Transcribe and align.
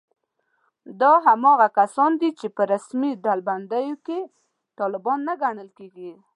دا 1.01 1.13
هماغه 1.27 1.67
کسان 1.79 2.11
دي 2.21 2.29
چې 2.39 2.47
په 2.55 2.61
رسمي 2.73 3.11
ډلبندیو 3.23 3.95
کې 4.05 4.19
طالبان 4.79 5.19
نه 5.27 5.33
ګڼل 5.43 5.69
کېږي 5.77 6.11